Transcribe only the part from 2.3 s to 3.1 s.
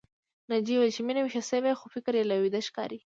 ويده ښکاري